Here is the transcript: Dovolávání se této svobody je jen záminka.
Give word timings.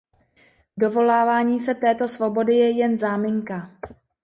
Dovolávání 0.77 1.61
se 1.61 1.75
této 1.75 2.07
svobody 2.07 2.55
je 2.55 2.69
jen 2.71 2.99
záminka. 2.99 3.71